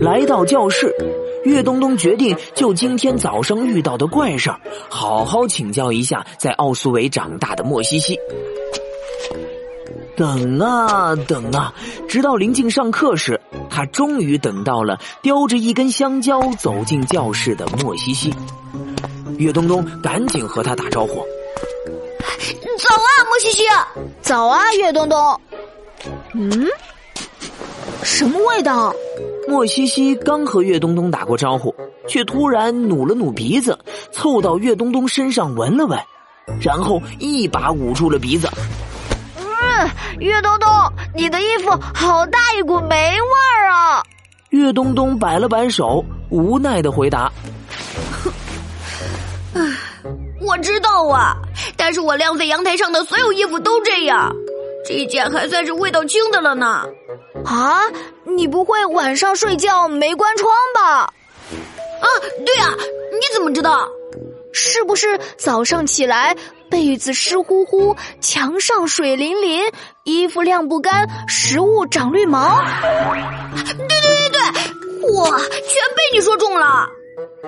[0.00, 0.94] 来到教室，
[1.44, 8.18] 岳东东决定就今天早上遇到的怪事儿，好好请教一下在奥苏维长大的莫西西。
[10.16, 11.72] 等啊等啊，
[12.08, 13.40] 直到临近上课时，
[13.70, 18.34] 他终于等到了叼着一根香蕉走进教室的莫西西。
[19.38, 21.20] 岳东东赶紧和他打招呼
[22.78, 23.62] ：“早啊，莫西西！
[24.20, 25.40] 早啊，岳东东！
[26.34, 26.66] 嗯，
[28.18, 28.92] 什么味道？”
[29.46, 31.72] 莫西西刚和岳东东打过招呼，
[32.08, 33.78] 却突然努了努鼻子，
[34.10, 35.96] 凑到岳东东身上闻了闻，
[36.60, 38.50] 然后一把捂住了鼻子。
[39.36, 40.68] 嗯岳东东，
[41.14, 44.02] 你的衣服好大一股霉味儿啊！
[44.50, 47.30] 岳东东摆了摆手，无奈的回答
[50.44, 51.36] ：“我知道啊，
[51.76, 54.34] 但是我晾在阳台上的所有衣服都这样，
[54.88, 56.86] 这件还算是味道轻的了呢。
[57.44, 57.82] 啊，
[58.24, 61.00] 你不会晚上睡觉没关窗吧？
[61.02, 62.06] 啊，
[62.46, 62.70] 对啊，
[63.12, 63.86] 你怎么知道？
[64.54, 66.34] 是不是早上起来？”
[66.70, 69.72] 被子湿乎乎，墙上水淋淋，
[70.04, 72.60] 衣服晾不干，食物长绿毛。
[73.54, 74.40] 对对对对，
[75.14, 76.86] 哇，全被你说中了。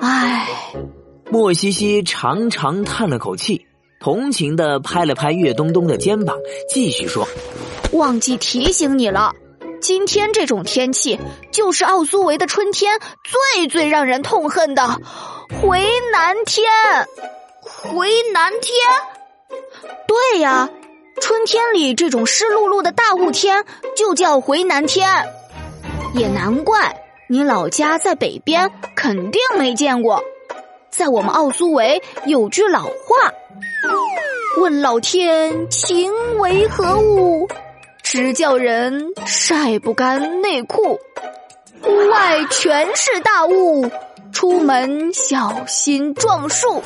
[0.00, 0.48] 唉，
[1.30, 3.66] 莫西西长长叹了口气，
[4.00, 6.34] 同情的拍了拍岳东东的肩膀，
[6.70, 7.28] 继续说
[7.92, 9.34] ：“忘记提醒你了，
[9.78, 11.20] 今天这种天气
[11.52, 14.98] 就是奥苏维的春天最最让人痛恨的
[15.60, 16.64] 回南天。”
[17.62, 18.72] 回南天，
[20.06, 20.70] 对呀，
[21.20, 23.64] 春天里这种湿漉漉的大雾天
[23.94, 25.06] 就叫回南天，
[26.14, 30.22] 也难怪你老家在北边，肯定没见过。
[30.90, 33.30] 在我们奥苏维有句老话
[34.58, 37.48] ：“问老天情为何物，
[38.02, 40.98] 直叫人晒不干内裤。
[41.84, 43.90] 屋外全是大雾。”
[44.32, 46.82] 出门小心撞树，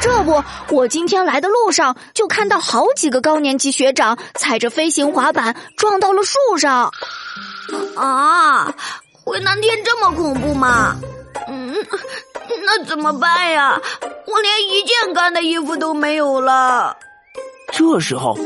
[0.00, 6.90] 这不，我今天来的路上就看到好几个高年级学长踩着飞行滑板撞到了树上。
[7.96, 8.74] 啊，
[9.24, 10.96] 回南天这么恐怖吗？
[11.46, 11.76] 嗯，
[12.66, 13.80] 那怎么办呀？
[14.32, 16.96] 我连一件干的衣服都没有了。
[17.70, 18.38] 这时候，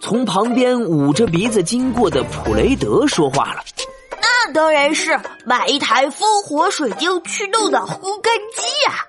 [0.00, 3.62] 从旁边捂着鼻子经过的普雷德说话了。
[4.20, 9.04] 那当然是买一台风火水晶驱动的烘干机呀！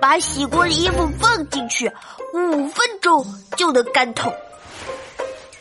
[0.00, 1.90] 把洗过的衣服放进去，
[2.34, 3.24] 五分钟
[3.56, 4.32] 就能干透。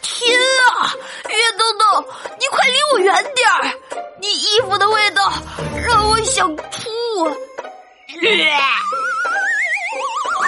[0.01, 0.39] 天
[0.77, 0.93] 啊，
[1.27, 2.07] 岳豆豆，
[2.39, 3.73] 你快离我远点儿！
[4.19, 5.31] 你衣服的味道
[5.87, 6.63] 让我想吐。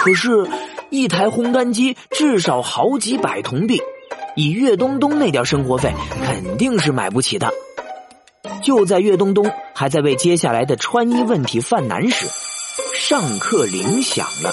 [0.02, 0.48] 可是，
[0.90, 3.80] 一台烘干机至少好几百铜币，
[4.34, 7.52] 以岳东东那点生活费，肯定是买不起的。
[8.64, 12.26] 就在岳东东还在为接下来的穿衣问题犯难时，
[12.96, 14.50] 上课铃响了。